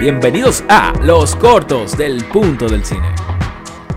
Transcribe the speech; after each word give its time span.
Bienvenidos 0.00 0.64
a 0.70 0.94
Los 1.02 1.36
Cortos 1.36 1.98
del 1.98 2.24
Punto 2.24 2.70
del 2.70 2.86
Cine. 2.86 3.14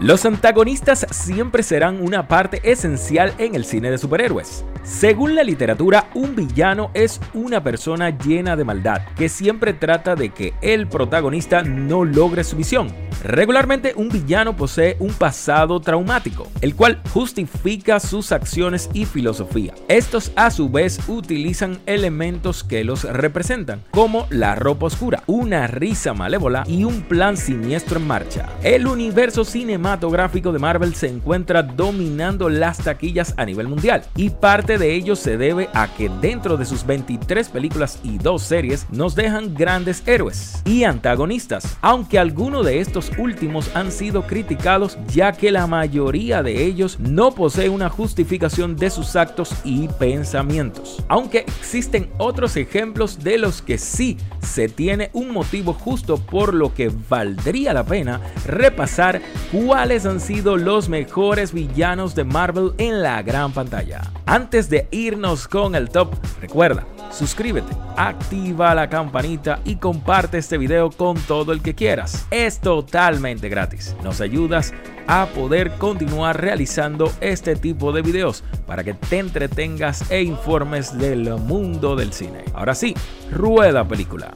Los 0.00 0.24
antagonistas 0.24 1.06
siempre 1.12 1.62
serán 1.62 2.02
una 2.02 2.26
parte 2.26 2.60
esencial 2.68 3.32
en 3.38 3.54
el 3.54 3.64
cine 3.64 3.92
de 3.92 3.98
superhéroes. 3.98 4.64
Según 4.82 5.36
la 5.36 5.44
literatura, 5.44 6.10
un 6.14 6.34
villano 6.34 6.90
es 6.94 7.20
una 7.32 7.62
persona 7.62 8.10
llena 8.10 8.56
de 8.56 8.64
maldad 8.64 9.02
que 9.16 9.28
siempre 9.28 9.72
trata 9.72 10.16
de 10.16 10.30
que 10.30 10.52
el 10.62 10.88
protagonista 10.88 11.62
no 11.62 12.04
logre 12.04 12.42
su 12.42 12.56
misión. 12.56 12.88
Regularmente 13.22 13.94
un 13.96 14.08
villano 14.08 14.56
posee 14.56 14.96
un 14.98 15.12
pasado 15.12 15.80
traumático, 15.80 16.48
el 16.60 16.74
cual 16.74 17.00
justifica 17.12 18.00
sus 18.00 18.32
acciones 18.32 18.90
y 18.92 19.04
filosofía. 19.04 19.74
Estos 19.88 20.32
a 20.36 20.50
su 20.50 20.68
vez 20.68 20.98
utilizan 21.08 21.78
elementos 21.86 22.64
que 22.64 22.84
los 22.84 23.04
representan, 23.04 23.82
como 23.90 24.26
la 24.30 24.54
ropa 24.54 24.86
oscura, 24.86 25.22
una 25.26 25.66
risa 25.66 26.14
malévola 26.14 26.64
y 26.66 26.84
un 26.84 27.02
plan 27.02 27.36
siniestro 27.36 27.98
en 27.98 28.06
marcha. 28.06 28.48
El 28.62 28.86
universo 28.86 29.44
cinematográfico 29.44 30.52
de 30.52 30.58
Marvel 30.58 30.94
se 30.94 31.08
encuentra 31.08 31.62
dominando 31.62 32.48
las 32.48 32.78
taquillas 32.78 33.34
a 33.36 33.44
nivel 33.44 33.68
mundial 33.68 34.04
y 34.16 34.30
parte 34.30 34.78
de 34.78 34.94
ello 34.94 35.16
se 35.16 35.36
debe 35.36 35.68
a 35.74 35.88
que 35.88 36.10
dentro 36.20 36.56
de 36.56 36.64
sus 36.64 36.86
23 36.86 37.48
películas 37.48 37.98
y 38.02 38.18
dos 38.18 38.42
series 38.42 38.86
nos 38.90 39.14
dejan 39.14 39.54
grandes 39.54 40.02
héroes 40.06 40.62
y 40.64 40.84
antagonistas, 40.84 41.76
aunque 41.80 42.18
alguno 42.18 42.62
de 42.62 42.80
estos 42.80 43.03
últimos 43.18 43.74
han 43.74 43.90
sido 43.90 44.26
criticados 44.26 44.98
ya 45.08 45.32
que 45.32 45.50
la 45.50 45.66
mayoría 45.66 46.42
de 46.42 46.64
ellos 46.64 46.98
no 47.00 47.32
posee 47.32 47.68
una 47.68 47.88
justificación 47.88 48.76
de 48.76 48.90
sus 48.90 49.16
actos 49.16 49.54
y 49.64 49.88
pensamientos. 49.88 51.02
Aunque 51.08 51.38
existen 51.38 52.10
otros 52.18 52.56
ejemplos 52.56 53.22
de 53.22 53.38
los 53.38 53.62
que 53.62 53.78
sí 53.78 54.16
se 54.42 54.68
tiene 54.68 55.10
un 55.12 55.32
motivo 55.32 55.72
justo 55.72 56.16
por 56.16 56.54
lo 56.54 56.74
que 56.74 56.90
valdría 57.08 57.72
la 57.72 57.84
pena 57.84 58.20
repasar 58.46 59.20
cuáles 59.50 60.06
han 60.06 60.20
sido 60.20 60.56
los 60.56 60.88
mejores 60.88 61.52
villanos 61.52 62.14
de 62.14 62.24
Marvel 62.24 62.72
en 62.78 63.02
la 63.02 63.22
gran 63.22 63.52
pantalla. 63.52 64.02
Antes 64.26 64.70
de 64.70 64.88
irnos 64.90 65.48
con 65.48 65.74
el 65.74 65.90
top, 65.90 66.14
recuerda 66.40 66.86
suscríbete, 67.14 67.72
activa 67.96 68.74
la 68.74 68.88
campanita 68.88 69.60
y 69.64 69.76
comparte 69.76 70.38
este 70.38 70.58
video 70.58 70.90
con 70.90 71.16
todo 71.16 71.52
el 71.52 71.62
que 71.62 71.74
quieras. 71.74 72.26
Es 72.30 72.60
totalmente 72.60 73.48
gratis. 73.48 73.96
Nos 74.02 74.20
ayudas 74.20 74.74
a 75.06 75.26
poder 75.26 75.72
continuar 75.72 76.40
realizando 76.40 77.12
este 77.20 77.56
tipo 77.56 77.92
de 77.92 78.02
videos 78.02 78.42
para 78.66 78.84
que 78.84 78.94
te 78.94 79.18
entretengas 79.18 80.10
e 80.10 80.22
informes 80.22 80.96
del 80.98 81.34
mundo 81.36 81.94
del 81.96 82.12
cine. 82.12 82.44
Ahora 82.54 82.74
sí, 82.74 82.94
rueda 83.30 83.86
película. 83.86 84.34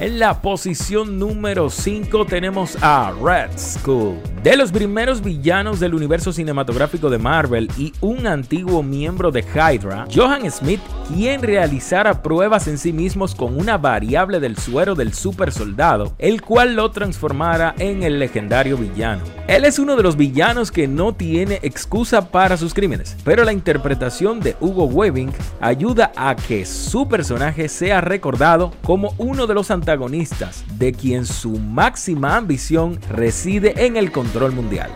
En 0.00 0.20
la 0.20 0.40
posición 0.40 1.18
número 1.18 1.68
5 1.68 2.24
tenemos 2.26 2.78
a 2.80 3.12
Red 3.20 3.50
Skull. 3.58 4.14
De 4.44 4.56
los 4.56 4.70
primeros 4.70 5.20
villanos 5.20 5.80
del 5.80 5.92
universo 5.92 6.32
cinematográfico 6.32 7.10
de 7.10 7.18
Marvel 7.18 7.68
y 7.76 7.92
un 8.00 8.28
antiguo 8.28 8.84
miembro 8.84 9.32
de 9.32 9.40
Hydra, 9.42 10.06
Johan 10.14 10.48
Smith, 10.52 10.80
quien 11.08 11.42
realizara 11.42 12.22
pruebas 12.22 12.68
en 12.68 12.76
sí 12.76 12.92
mismos 12.92 13.34
con 13.34 13.58
una 13.58 13.78
variable 13.78 14.40
del 14.40 14.58
suero 14.58 14.94
del 14.94 15.14
super 15.14 15.52
soldado, 15.52 16.12
el 16.18 16.42
cual 16.42 16.76
lo 16.76 16.90
transformara 16.90 17.74
en 17.78 18.02
el 18.02 18.18
legendario 18.18 18.76
villano. 18.76 19.24
Él 19.46 19.64
es 19.64 19.78
uno 19.78 19.96
de 19.96 20.02
los 20.02 20.16
villanos 20.16 20.70
que 20.70 20.86
no 20.86 21.14
tiene 21.14 21.60
excusa 21.62 22.30
para 22.30 22.58
sus 22.58 22.74
crímenes, 22.74 23.16
pero 23.24 23.44
la 23.44 23.54
interpretación 23.54 24.40
de 24.40 24.56
Hugo 24.60 24.84
Weaving 24.84 25.32
ayuda 25.60 26.12
a 26.14 26.36
que 26.36 26.66
su 26.66 27.08
personaje 27.08 27.68
sea 27.68 28.02
recordado 28.02 28.72
como 28.82 29.14
uno 29.16 29.46
de 29.46 29.54
los 29.54 29.70
antagonistas 29.70 30.64
de 30.78 30.92
quien 30.92 31.24
su 31.24 31.58
máxima 31.58 32.36
ambición 32.36 33.00
reside 33.10 33.86
en 33.86 33.96
el 33.96 34.12
control 34.12 34.52
mundial. 34.52 34.90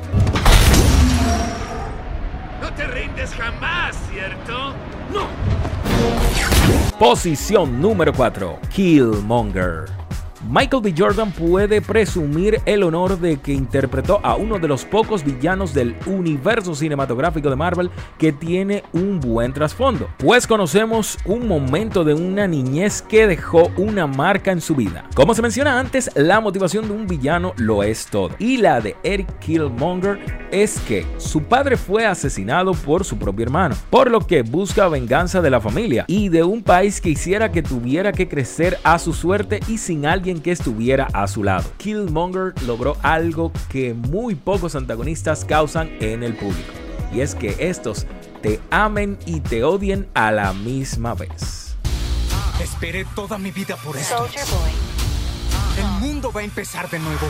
No 2.60 2.70
te 2.74 2.86
rindes 2.86 3.30
jamás, 3.34 3.96
¿cierto? 4.10 4.74
¡No! 5.12 5.51
Posición 6.98 7.80
número 7.80 8.12
4. 8.12 8.60
Killmonger. 8.70 10.01
Michael 10.48 10.82
B. 10.82 10.94
Jordan 10.96 11.30
puede 11.30 11.80
presumir 11.80 12.60
el 12.66 12.82
honor 12.82 13.20
de 13.20 13.36
que 13.36 13.52
interpretó 13.52 14.18
a 14.24 14.34
uno 14.34 14.58
de 14.58 14.66
los 14.66 14.84
pocos 14.84 15.24
villanos 15.24 15.72
del 15.72 15.94
universo 16.06 16.74
cinematográfico 16.74 17.48
de 17.48 17.54
Marvel 17.54 17.90
que 18.18 18.32
tiene 18.32 18.82
un 18.92 19.20
buen 19.20 19.52
trasfondo, 19.52 20.08
pues 20.18 20.48
conocemos 20.48 21.16
un 21.26 21.46
momento 21.46 22.02
de 22.02 22.14
una 22.14 22.48
niñez 22.48 23.02
que 23.02 23.28
dejó 23.28 23.70
una 23.76 24.08
marca 24.08 24.50
en 24.50 24.60
su 24.60 24.74
vida. 24.74 25.04
Como 25.14 25.32
se 25.32 25.42
menciona 25.42 25.78
antes, 25.78 26.10
la 26.16 26.40
motivación 26.40 26.88
de 26.88 26.94
un 26.94 27.06
villano 27.06 27.52
lo 27.56 27.84
es 27.84 28.06
todo, 28.06 28.30
y 28.40 28.56
la 28.56 28.80
de 28.80 28.96
Eric 29.04 29.38
Killmonger 29.38 30.48
es 30.50 30.80
que 30.80 31.06
su 31.18 31.44
padre 31.44 31.76
fue 31.76 32.04
asesinado 32.04 32.72
por 32.72 33.04
su 33.04 33.16
propio 33.16 33.44
hermano, 33.44 33.76
por 33.90 34.10
lo 34.10 34.20
que 34.20 34.42
busca 34.42 34.88
venganza 34.88 35.40
de 35.40 35.50
la 35.50 35.60
familia 35.60 36.04
y 36.08 36.28
de 36.28 36.42
un 36.42 36.62
país 36.62 37.00
que 37.00 37.10
hiciera 37.10 37.52
que 37.52 37.62
tuviera 37.62 38.12
que 38.12 38.28
crecer 38.28 38.78
a 38.82 38.98
su 38.98 39.12
suerte 39.12 39.60
y 39.68 39.78
sin 39.78 40.04
alguien 40.04 40.31
que 40.40 40.52
estuviera 40.52 41.08
a 41.12 41.26
su 41.28 41.44
lado. 41.44 41.68
Killmonger 41.78 42.54
logró 42.66 42.96
algo 43.02 43.52
que 43.68 43.94
muy 43.94 44.34
pocos 44.34 44.74
antagonistas 44.74 45.44
causan 45.44 45.90
en 46.00 46.22
el 46.22 46.34
público, 46.34 46.72
y 47.12 47.20
es 47.20 47.34
que 47.34 47.56
estos 47.58 48.06
te 48.42 48.60
amen 48.70 49.18
y 49.26 49.40
te 49.40 49.62
odien 49.64 50.08
a 50.14 50.32
la 50.32 50.52
misma 50.52 51.14
vez. 51.14 51.76
Esperé 52.62 53.04
toda 53.14 53.38
mi 53.38 53.50
vida 53.50 53.76
por 53.76 53.96
esto. 53.96 54.26
El 55.78 55.86
mundo 56.00 56.32
va 56.32 56.40
a 56.40 56.44
empezar 56.44 56.88
de 56.90 56.98
nuevo. 56.98 57.26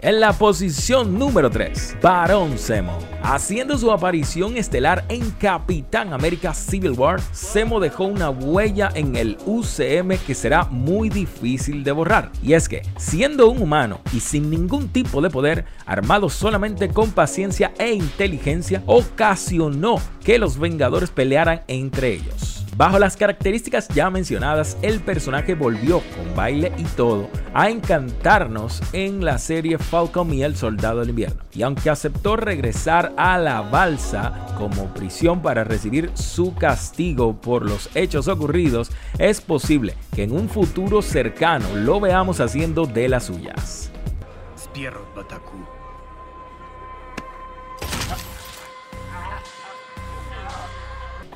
En 0.00 0.20
la 0.20 0.34
posición 0.34 1.18
número 1.18 1.50
3, 1.50 1.96
Barón 2.02 2.58
Zemo. 2.58 2.98
Haciendo 3.22 3.78
su 3.78 3.90
aparición 3.90 4.58
estelar 4.58 5.04
en 5.08 5.30
Capitán 5.30 6.12
América 6.12 6.52
Civil 6.52 6.92
War, 6.92 7.20
Zemo 7.34 7.80
dejó 7.80 8.04
una 8.04 8.28
huella 8.28 8.90
en 8.94 9.16
el 9.16 9.38
UCM 9.46 10.18
que 10.26 10.34
será 10.34 10.64
muy 10.64 11.08
difícil 11.08 11.84
de 11.84 11.92
borrar. 11.92 12.30
Y 12.42 12.52
es 12.52 12.68
que, 12.68 12.82
siendo 12.98 13.48
un 13.48 13.62
humano 13.62 14.00
y 14.12 14.20
sin 14.20 14.50
ningún 14.50 14.88
tipo 14.88 15.22
de 15.22 15.30
poder, 15.30 15.64
armado 15.86 16.28
solamente 16.28 16.90
con 16.90 17.12
paciencia 17.12 17.72
e 17.78 17.94
inteligencia, 17.94 18.82
ocasionó 18.84 19.96
que 20.22 20.38
los 20.38 20.58
Vengadores 20.58 21.10
pelearan 21.10 21.62
entre 21.66 22.12
ellos. 22.12 22.53
Bajo 22.76 22.98
las 22.98 23.16
características 23.16 23.86
ya 23.88 24.10
mencionadas, 24.10 24.76
el 24.82 25.00
personaje 25.00 25.54
volvió 25.54 26.02
con 26.16 26.34
baile 26.34 26.72
y 26.76 26.82
todo 26.82 27.28
a 27.52 27.70
encantarnos 27.70 28.82
en 28.92 29.24
la 29.24 29.38
serie 29.38 29.78
Falcon 29.78 30.34
y 30.34 30.42
el 30.42 30.56
Soldado 30.56 30.98
del 31.00 31.10
Invierno. 31.10 31.40
Y 31.52 31.62
aunque 31.62 31.88
aceptó 31.88 32.34
regresar 32.34 33.12
a 33.16 33.38
la 33.38 33.60
balsa 33.60 34.46
como 34.58 34.92
prisión 34.92 35.40
para 35.40 35.62
recibir 35.62 36.10
su 36.14 36.56
castigo 36.56 37.40
por 37.40 37.64
los 37.64 37.88
hechos 37.94 38.26
ocurridos, 38.26 38.90
es 39.18 39.40
posible 39.40 39.94
que 40.12 40.24
en 40.24 40.32
un 40.32 40.48
futuro 40.48 41.00
cercano 41.00 41.66
lo 41.76 42.00
veamos 42.00 42.40
haciendo 42.40 42.86
de 42.86 43.08
las 43.08 43.26
suyas. 43.26 43.92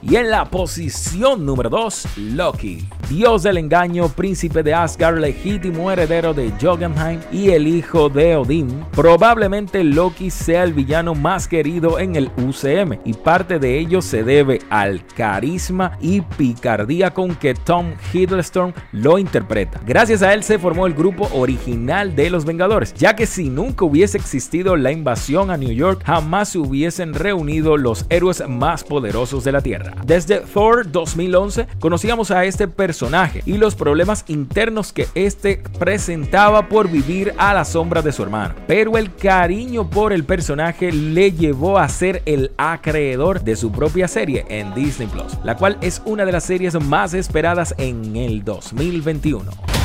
Y 0.02 0.16
en 0.16 0.30
la 0.30 0.44
posición 0.44 1.44
número 1.44 1.68
2, 1.70 2.06
Loki, 2.16 2.86
dios 3.08 3.42
del 3.42 3.56
engaño, 3.56 4.08
príncipe 4.08 4.62
de 4.62 4.74
Asgard, 4.74 5.18
legítimo 5.18 5.90
heredero 5.90 6.34
de 6.34 6.52
Jotunheim 6.60 7.20
y 7.32 7.50
el 7.50 7.66
hijo 7.66 8.10
de 8.10 8.36
Odín. 8.36 8.84
Probablemente 8.92 9.82
Loki 9.82 10.30
sea 10.30 10.64
el 10.64 10.74
villano 10.74 11.14
más 11.14 11.48
querido 11.48 11.98
en 11.98 12.16
el 12.16 12.30
UCM 12.36 12.98
y 13.04 13.14
parte 13.14 13.58
de 13.58 13.78
ello 13.78 14.02
se 14.02 14.24
debe 14.24 14.60
al 14.68 15.06
carisma 15.06 15.96
y 16.02 16.20
picardía 16.20 17.14
con 17.14 17.34
que 17.34 17.54
Tom 17.54 17.92
Hiddleston 18.12 18.74
lo 18.92 19.18
interpreta. 19.18 19.80
Gracias 19.86 20.22
a 20.22 20.34
él 20.34 20.42
se 20.42 20.58
formó 20.58 20.86
el 20.86 20.92
grupo 20.92 21.30
original 21.32 22.14
de 22.14 22.28
los 22.28 22.44
Vengadores, 22.44 22.92
ya 22.94 23.16
que 23.16 23.26
si 23.26 23.48
nunca 23.48 23.86
hubiese 23.86 24.18
existido 24.18 24.76
la 24.76 24.92
invasión 24.92 25.50
a 25.50 25.56
New 25.56 25.72
York, 25.72 26.02
jamás 26.04 26.50
se 26.50 26.58
hubiesen 26.58 27.14
reunido 27.14 27.78
los 27.78 28.04
héroes 28.10 28.46
más 28.46 28.84
poderosos 28.84 29.44
de 29.44 29.52
la 29.52 29.62
Tierra. 29.62 29.94
Desde 30.04 30.40
Thor 30.40 30.90
2011 30.90 31.66
conocíamos 31.80 32.30
a 32.30 32.44
este 32.44 32.68
personaje 32.68 32.97
y 33.44 33.58
los 33.58 33.74
problemas 33.76 34.24
internos 34.28 34.92
que 34.92 35.06
este 35.14 35.62
presentaba 35.78 36.68
por 36.68 36.90
vivir 36.90 37.32
a 37.38 37.54
la 37.54 37.64
sombra 37.64 38.02
de 38.02 38.12
su 38.12 38.22
hermano. 38.22 38.54
Pero 38.66 38.98
el 38.98 39.14
cariño 39.14 39.88
por 39.88 40.12
el 40.12 40.24
personaje 40.24 40.90
le 40.90 41.32
llevó 41.32 41.78
a 41.78 41.88
ser 41.88 42.22
el 42.26 42.50
acreedor 42.56 43.42
de 43.42 43.54
su 43.54 43.70
propia 43.70 44.08
serie 44.08 44.44
en 44.48 44.74
Disney 44.74 45.06
Plus, 45.06 45.38
la 45.44 45.56
cual 45.56 45.78
es 45.80 46.02
una 46.04 46.24
de 46.24 46.32
las 46.32 46.44
series 46.44 46.74
más 46.82 47.14
esperadas 47.14 47.74
en 47.78 48.16
el 48.16 48.44
2021. 48.44 49.77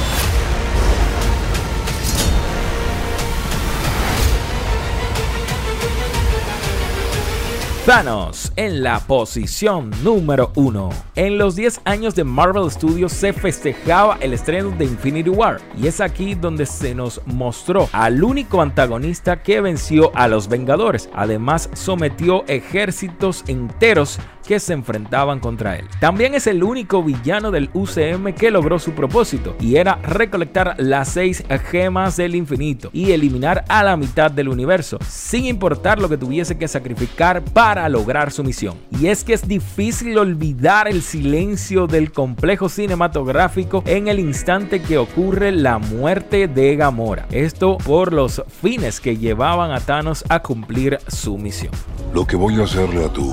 Thanos 7.86 8.54
en 8.56 8.82
la 8.82 9.02
posición 9.02 9.92
número 10.06 10.54
1. 10.56 10.90
En 11.16 11.38
los 11.38 11.58
10 11.58 11.82
años 11.84 12.16
de 12.16 12.24
Marvel 12.24 12.72
Studios 12.72 13.12
se 13.12 13.34
festejaba 13.34 14.18
el 14.22 14.32
estreno 14.32 14.72
de 14.72 14.86
Infinity 14.86 15.30
War 15.30 15.60
y 15.78 15.88
es 15.88 16.00
aquí 16.00 16.34
donde 16.34 16.66
se 16.66 16.96
nos 16.96 17.20
mostró 17.26 17.90
al 17.92 18.24
único 18.24 18.62
antagonista 18.62 19.44
que 19.44 19.60
venció 19.60 20.16
a 20.16 20.30
los 20.30 20.48
Vengadores. 20.48 21.10
Además 21.14 21.70
sometió 21.74 22.46
ejércitos 22.48 23.44
enteros 23.48 24.18
que 24.48 24.60
se 24.60 24.74
enfrentaban 24.74 25.40
contra 25.40 25.78
él. 25.78 25.88
También 26.00 26.36
es 26.36 26.48
el 26.48 26.64
único 26.64 27.04
villano 27.04 27.52
del 27.52 27.70
UCM 27.74 28.34
que 28.34 28.52
logró 28.52 28.80
su 28.80 28.92
propósito 28.92 29.56
y 29.60 29.76
era 29.76 29.96
recolectar 29.96 30.76
las 30.78 31.10
seis 31.10 31.44
gemas 31.72 32.18
del 32.18 32.36
infinito 32.36 32.90
y 32.94 33.12
eliminar 33.12 33.64
a 33.70 33.84
la 33.84 33.98
mitad 33.98 34.32
del 34.32 34.50
universo, 34.50 35.00
sin 35.08 35.46
importar 35.46 36.00
lo 36.00 36.10
que 36.10 36.18
tuviese 36.18 36.58
que 36.58 36.68
sacrificar 36.68 37.44
para 37.74 37.90
lograr 37.90 38.32
su 38.32 38.44
misión. 38.44 38.78
Y 39.02 39.08
es 39.08 39.24
que 39.24 39.34
es 39.34 39.48
difícil 39.48 40.20
olvidar 40.20 40.88
el 40.88 41.02
silencio 41.02 41.88
del 41.88 42.12
complejo 42.12 42.70
cinematográfico 42.70 43.82
en 43.88 44.08
el 44.08 44.20
instante 44.20 44.80
que 44.80 45.00
ocurre 45.00 45.52
la 45.52 45.80
muerte 45.80 46.48
de 46.48 46.76
Gamora. 46.76 47.26
Esto 47.32 47.80
por 47.80 48.14
los 48.14 48.44
fines 48.62 49.00
que 49.00 49.18
llevaban 49.18 49.72
a 49.72 49.80
Thanos 49.80 50.24
a 50.30 50.44
cumplir 50.44 51.00
su 51.08 51.40
misión. 51.40 51.72
Lo 52.14 52.28
que 52.28 52.36
voy 52.36 52.62
a 52.62 52.66
hacerle 52.66 53.06
a 53.06 53.10
tu 53.10 53.28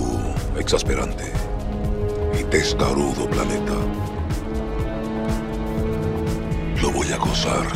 exasperante 0.59 1.25
y 2.41 2.43
testarudo 2.45 3.29
planeta. 3.29 3.75
Lo 6.81 6.91
voy 6.93 7.13
a 7.13 7.19
gozar. 7.19 7.67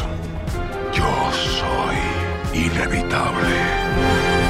Yo 0.95 1.31
soy 1.31 2.59
inevitable. 2.59 4.44